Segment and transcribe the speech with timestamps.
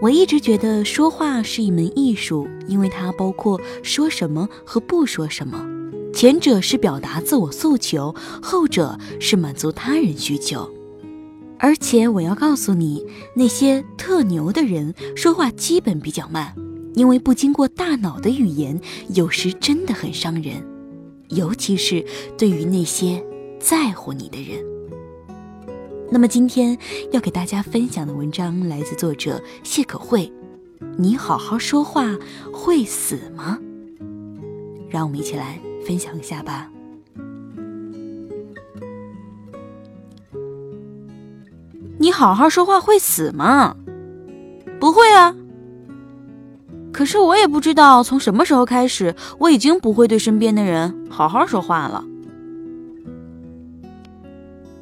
[0.00, 5.66] 我一直觉得说话是一门艺术，因为它包括说什么和不说什么。
[6.14, 10.70] 前者是表达自我诉求，后者是满足他人需求。
[11.58, 13.04] 而且我要告诉你，
[13.36, 16.54] 那些特牛的人说话基本比较慢，
[16.94, 18.80] 因为不经过大脑的语言
[19.14, 20.64] 有时真的很伤人，
[21.28, 22.02] 尤其是
[22.38, 23.22] 对于那些
[23.60, 24.58] 在乎你的人。
[26.12, 26.76] 那么今天
[27.12, 30.30] 要给大家分享的文章来自作者谢可慧。
[30.96, 32.18] 你好好说话
[32.52, 33.58] 会死吗？
[34.88, 36.68] 让我们一起来分享一下吧。
[41.96, 43.76] 你好好说话会死吗？
[44.80, 45.36] 不会啊。
[46.92, 52.04] 可是我也不知道从什么时候开始，我已经不会对身边的人好好说话了。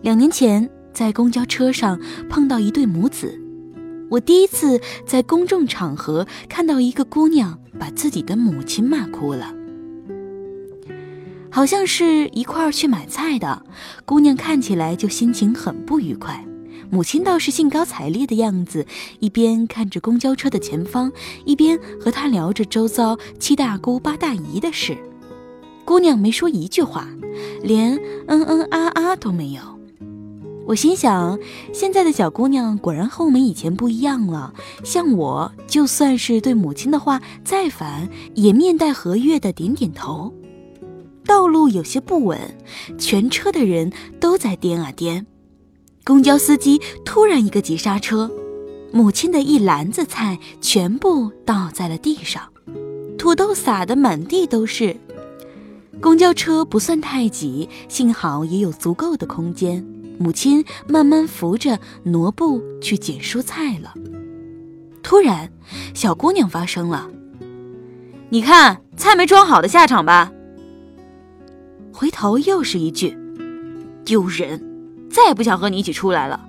[0.00, 0.68] 两年前。
[0.92, 3.40] 在公交车上碰到一对母子，
[4.10, 9.54] 我第一次在公众场合看到一个姑娘把自己的母亲骂哭了。
[11.50, 13.62] 好像是一块儿去买菜的
[14.04, 16.46] 姑娘，看起来就心情很不愉快，
[16.90, 18.86] 母亲倒是兴高采烈的样子，
[19.18, 21.12] 一边看着公交车的前方，
[21.44, 24.96] 一边和她聊着周遭七大姑八大姨的事。
[25.84, 27.06] 姑娘没说一句话，
[27.62, 27.96] 连
[28.28, 29.60] 嗯嗯啊啊都没有。
[30.64, 31.38] 我心想，
[31.72, 34.54] 现在的小姑娘果然和我们以前不一样了。
[34.84, 40.32] 像我，就算是对母亲的话再烦，也面带和悦的点点头。
[41.26, 42.38] 道路有些不稳，
[42.98, 45.26] 全车的人都在颠啊颠。
[46.04, 48.30] 公交司机突然一个急刹车，
[48.92, 52.42] 母亲的一篮子菜全部倒在了地上，
[53.18, 54.96] 土豆撒得满地都是。
[56.00, 59.86] 公交车不算太挤，幸好也有足够的空间。
[60.22, 63.94] 母亲慢慢扶着挪步去捡蔬菜了。
[65.02, 65.50] 突然，
[65.94, 67.10] 小姑娘发声了
[68.30, 70.30] ：“你看，菜没装好的下场吧？”
[71.92, 73.16] 回头又是一句
[74.04, 74.62] ：“丢人，
[75.10, 76.48] 再也不想和你一起出来了。”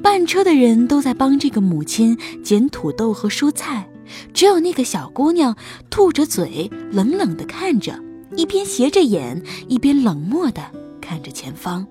[0.00, 3.90] 半车的人都在帮这个母亲捡土豆和蔬菜，
[4.32, 5.56] 只有那个小姑娘
[5.90, 7.98] 吐着嘴，冷冷的看着，
[8.36, 10.62] 一边斜着眼，一边冷漠的。
[11.08, 11.86] 看着前方，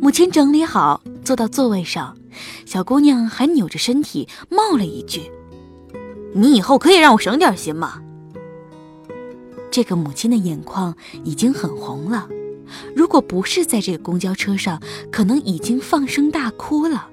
[0.00, 2.16] 母亲整理好，坐到座位上，
[2.64, 5.32] 小姑娘还扭着身体冒了一句
[6.32, 8.00] ：“你以后可以让我省点心吗？”
[9.68, 10.94] 这个母亲的眼眶
[11.24, 12.28] 已经很红了，
[12.94, 14.80] 如果不是在这个公交车上，
[15.10, 17.08] 可能已经放声大哭了。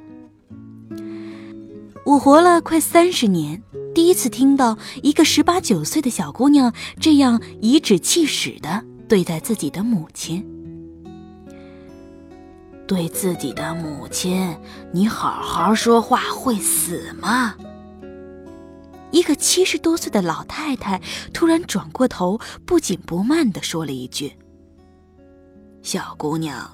[2.05, 3.63] 我活了快三十年，
[3.95, 8.85] 第一次听到一个十八九岁的小姑娘这样颐指气使的。
[9.07, 10.45] 对待自己的母亲，
[12.85, 14.53] 对自己的母亲，
[14.91, 17.55] 你好好说话会死吗？
[19.11, 21.01] 一个七十多岁的老太太
[21.33, 24.33] 突然转过头，不紧不慢的说了一句
[25.81, 26.69] ：“小姑娘，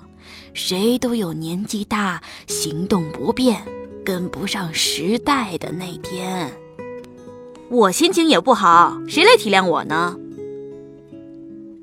[0.55, 3.61] 谁都有年纪大、行动不便、
[4.03, 6.51] 跟不上时代的那天。
[7.69, 10.17] 我心情也不好，谁来体谅我呢？”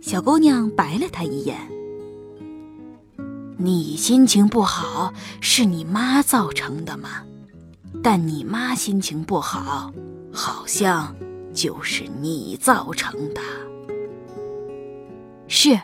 [0.01, 1.57] 小姑娘白了他一眼
[3.59, 5.13] ：“你心情不好
[5.43, 7.23] 是你妈造成的吗？
[8.03, 9.93] 但你妈心情不好，
[10.33, 11.15] 好像
[11.53, 13.43] 就是你造成的。
[15.49, 15.79] 是，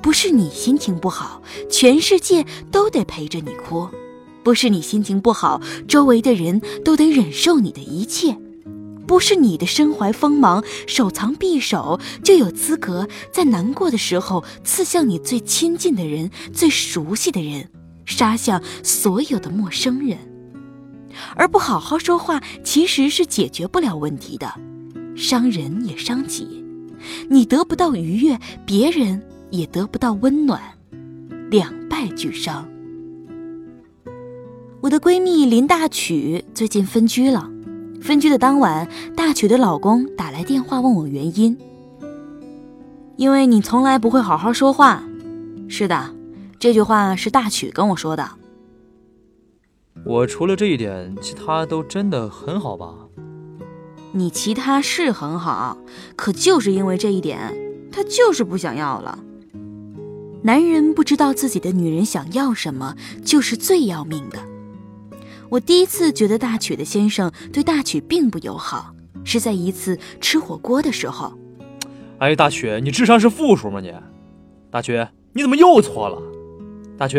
[0.00, 3.90] 不是你心情不好，全世界都得陪着你哭；
[4.42, 8.38] 不是你心情不好，周围的人都得忍受你的一切。”
[9.08, 17.70] 不是你的身怀锋芒、手藏匕首，就有资格在难过的时候刺向你最亲近的人、最熟悉的人，
[18.04, 20.18] 杀向所有的陌生人。
[21.34, 24.54] 而不好好说话，其实是解决不了问题的，
[25.16, 26.62] 伤人也伤己。
[27.30, 30.60] 你得不到愉悦，别人也得不到温暖，
[31.50, 32.68] 两败俱伤。
[34.82, 37.50] 我的闺蜜林大曲最近分居了。
[38.00, 41.56] 分居的当晚，大曲的老公打来电话问我原因。
[43.16, 45.02] 因为你从来不会好好说话。
[45.68, 46.14] 是的，
[46.58, 48.30] 这句话是大曲跟我说的。
[50.04, 52.94] 我除了这一点，其他都真的很好吧？
[54.12, 55.76] 你其他是很好，
[56.16, 57.54] 可就是因为这一点，
[57.92, 59.18] 他就是不想要了。
[60.42, 64.38] 男人不知道自己的女人想要什么，就是最要命的。
[65.50, 71.32] 我第一次觉得大曲的先生对大曲并不友好，是在一次吃火锅的时候。
[72.18, 73.80] 哎，大曲，你智商是负数吗？
[73.80, 73.94] 你，
[74.70, 76.20] 大曲，你怎么又错了？
[76.98, 77.18] 大曲，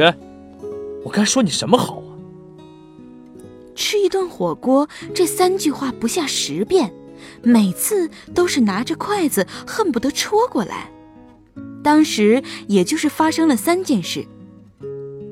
[1.03, 2.11] 我该说你什么好啊？
[3.75, 6.93] 吃一顿火锅，这三句话不下十遍，
[7.41, 10.91] 每次都是拿着筷子恨不得戳过来。
[11.81, 14.27] 当时也就是发生了三件事。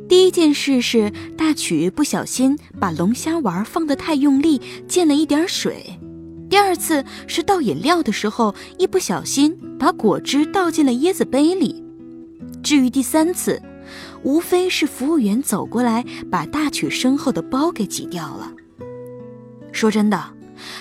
[0.07, 5.73] 第一件事是大曲不小心把龙虾丸放得太用力，溅了一点水；
[6.49, 11.83] 第二次是倒饮料的时候一不小心把果汁倒进了椰子杯里；
[12.63, 13.61] 至于第三次，
[14.23, 18.53] 无非是服务员走过来把大曲身后的包给挤掉了。
[19.73, 20.33] 说真的，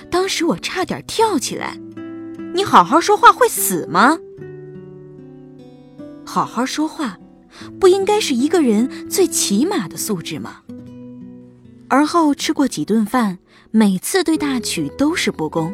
[0.08, 1.76] 当时我差点跳起来。
[2.54, 4.18] 你好好说话会死吗？
[6.24, 7.18] 好好说话，
[7.80, 10.62] 不应该是一个人最起码的素质吗？
[11.88, 13.38] 而后吃过几顿饭，
[13.70, 15.72] 每次对大曲都是不公。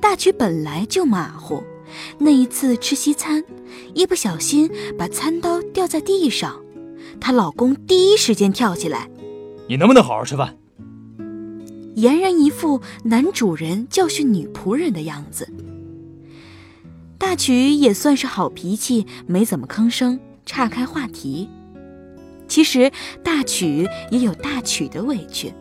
[0.00, 1.62] 大曲本来就马虎，
[2.18, 3.44] 那一次吃西餐，
[3.94, 6.60] 一不小心把餐刀掉在地上，
[7.20, 9.08] 她老公第一时间跳起来
[9.68, 10.56] ：“你能不能好好吃饭？”
[11.96, 15.52] 俨然一副男主人教训女仆人的样子。
[17.18, 21.48] 大曲也算是好脾气，没怎么吭声，岔开话题。
[22.48, 22.90] 其实
[23.22, 25.52] 大曲也有大曲的委屈，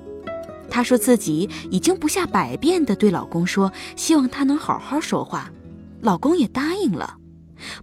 [0.70, 5.52] 她说自己已经不下百遍的对老公说，希望他能好好说话，
[6.00, 7.18] 老公也答应了，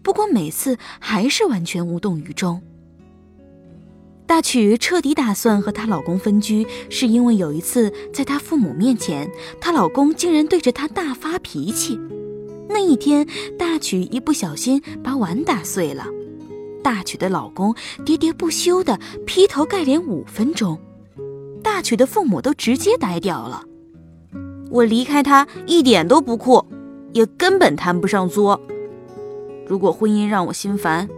[0.03, 2.63] 不过每次还是完全无动于衷。
[4.27, 9.31] 大曲彻底打算和她老公分居，是因为有一次在她父母面前，
[9.61, 12.01] 她老公竟然对着她大发脾气。
[12.71, 13.29] 那一天，
[13.59, 16.07] 大曲一不小心把碗打碎了，
[16.85, 20.79] 大曲的老公喋喋不休的劈头盖脸五分钟，
[21.63, 23.65] 大曲的父母都直接呆掉了。
[24.71, 26.63] 我离开他一点都不酷，
[27.15, 28.61] 也根本谈不上作。
[29.67, 31.09] 如果婚姻让我心烦，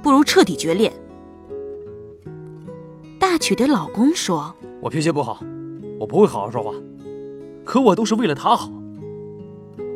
[0.00, 0.92] 不如彻底决裂。
[3.18, 5.42] 大曲的老公说：“我脾气不好，
[5.98, 6.72] 我不会好好说话，
[7.64, 8.70] 可我都是为了他好。”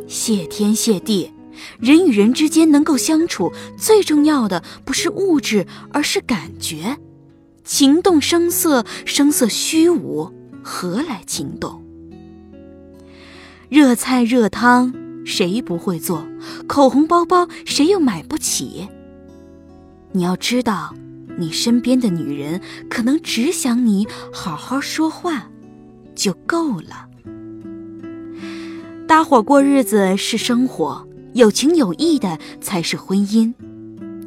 [0.08, 1.30] 谢天谢地，
[1.78, 6.96] 人与人之间能够相处，最重要的不是物质，而是感觉。
[7.64, 10.32] 情动声色，声色虚无，
[10.62, 11.84] 何来情动？
[13.68, 14.92] 热菜热汤
[15.24, 16.26] 谁不会做？
[16.66, 18.88] 口红包包谁又买不起？
[20.12, 20.94] 你要知道，
[21.38, 25.48] 你身边的女人可能只想你好好说话，
[26.16, 27.06] 就够了。
[29.06, 33.52] 搭伙过日子是生活，有情有义的才是婚姻。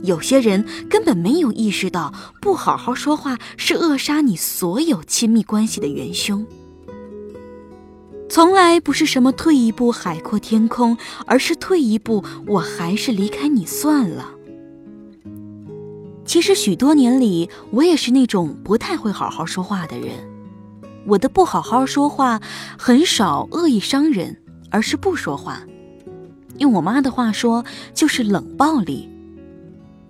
[0.04, 6.46] 有些人根本没有意识到，不好好说话是扼杀你所有亲密关系的元凶。
[8.30, 14.32] 从来不是什么退一步海阔天空，而是退一步，我还是离开你算了。
[16.26, 20.12] 其实许多年里，我也是那种不太会好好说话的人。
[21.06, 22.42] 我的不好好说话，
[22.78, 24.40] 很少恶意伤人。
[24.74, 25.62] 而是不说话，
[26.60, 29.10] 用我妈的话说就是冷暴力。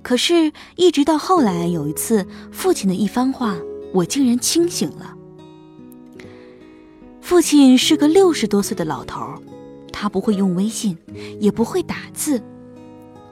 [0.02, 3.56] 可是，一直到后来有一次父亲的一番话，
[3.94, 5.16] 我竟然清醒了。
[7.22, 9.42] 父亲是个六十多岁的老头，
[9.94, 10.98] 他不会用微信，
[11.40, 12.44] 也不会打字。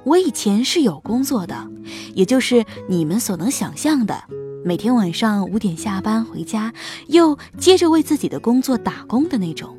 [0.05, 1.67] 我以前是有工作的，
[2.15, 4.23] 也就是你们所能想象的，
[4.63, 6.73] 每天晚上五点下班回家，
[7.07, 9.77] 又接着为自己的工作打工的那种。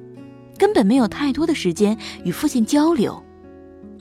[0.62, 3.25] 根本没有太多的时间与父亲交流，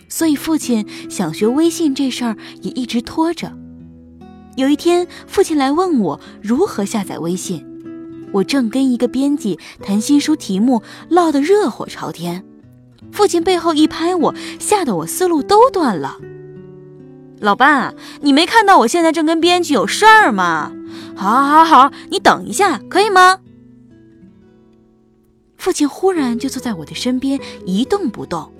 [0.07, 3.51] 所以父亲想学微信这事儿也一直拖着。
[4.57, 7.65] 有一天，父亲来问我如何下载微信，
[8.31, 12.45] 我正跟一个编辑谈新书题目，唠得热火朝天。
[13.11, 16.17] 父亲背后一拍我，吓得我思路都断了。
[17.39, 20.71] 老爸，你没看到我现在正跟编辑有事儿吗？
[21.15, 23.39] 好，好，好，你等一下，可以吗？
[25.61, 28.51] 父亲忽然就坐在我的身边，一动不动。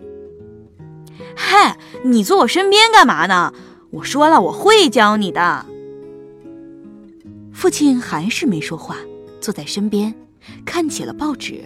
[1.35, 3.55] 嗨，你坐我身边干嘛呢？
[3.89, 5.65] 我说了，我会教你的。
[7.51, 8.97] 父亲还是没说话，
[9.39, 10.13] 坐在身边，
[10.63, 11.63] 看起了报纸。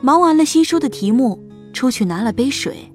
[0.00, 1.40] 忙完了新书的题目，
[1.72, 2.90] 出去拿了杯水。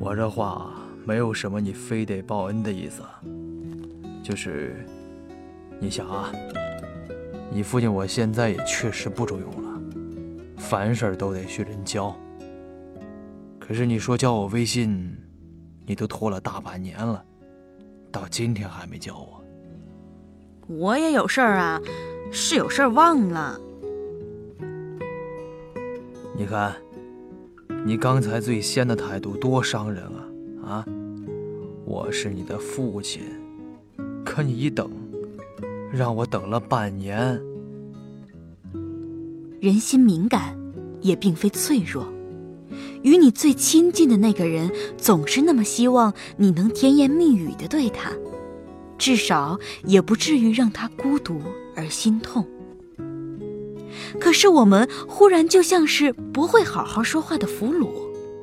[0.00, 0.68] 我这话
[1.04, 3.02] 没有什么你非得报恩的意思，
[4.20, 4.84] 就是，
[5.78, 6.32] 你想啊。
[7.54, 9.61] 你父亲我现在也确实不中用了，
[10.56, 12.16] 凡事都得学人教。
[13.58, 15.16] 可是你说教我微信，
[15.86, 17.24] 你都拖了大半年了，
[18.10, 19.44] 到今天还没教我。
[20.68, 21.80] 我也有事儿啊，
[22.30, 23.58] 是有事儿忘了。
[26.36, 26.74] 你看，
[27.84, 30.28] 你刚才最先的态度多伤人啊！
[30.64, 30.86] 啊，
[31.84, 33.22] 我是你的父亲，
[34.24, 34.90] 可你一等。
[35.92, 37.38] 让我等了半年。
[39.62, 40.58] 人心敏感，
[41.02, 42.12] 也并非脆弱。
[43.02, 48.10] 与你最亲近的那个人，总是那么希望你能甜言蜜语的对他，
[48.98, 51.40] 至少也不至于让他孤独
[51.76, 52.44] 而心痛。
[54.18, 57.88] 可是我们忽然就像是不会好好说话的俘虏，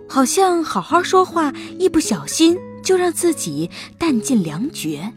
[0.07, 5.11] 好像好好说话一不小心就让自己弹尽粮绝。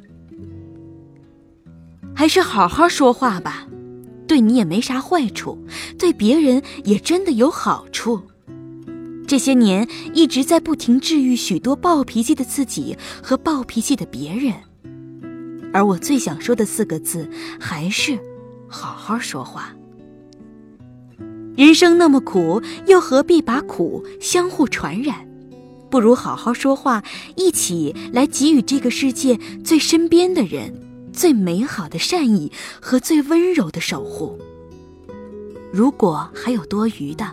[2.13, 3.69] 还是好好说话吧，
[4.33, 5.59] 对你也没啥坏处，
[5.99, 8.23] 对别人也真的有好处。
[9.27, 14.55] 这些年一直在不停治愈许多暴脾气的自己和暴脾气的别人，
[15.71, 17.29] 而我最想说的四个字
[17.61, 18.19] 还是
[18.69, 19.77] 好好说话。
[21.55, 25.29] 人生那么苦，又何必把苦相互传染？
[25.91, 27.05] 不如好好说话，
[27.37, 30.73] 一起来给予这个世界最身边的人。
[31.13, 32.51] 最美好的善意
[32.81, 34.39] 和最温柔的守护。
[35.73, 37.25] 如果还有多余的，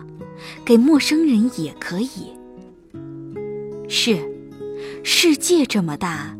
[0.64, 2.32] 给陌生人也可以。
[3.88, 4.18] 是，
[5.02, 6.36] 世界这么大，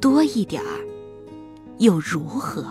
[0.00, 0.68] 多一点儿
[1.78, 2.64] 又如何？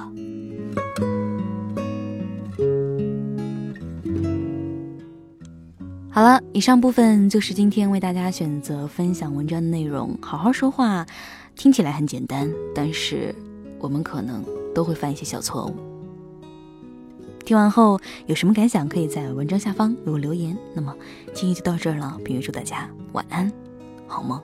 [6.11, 10.17] 好了，以上部分就是今天为大家选择分享文章的内容。
[10.21, 11.05] 好好说话，
[11.55, 13.33] 听起来很简单，但是。
[13.85, 15.75] 我们可能都会犯一些小错误。
[17.45, 20.57] 听完后有什么感想，可以在文章下方给我留言。
[20.73, 20.91] 那么
[21.31, 23.51] 今天就到这儿了，并祝大家晚安，
[24.07, 24.41] 好梦。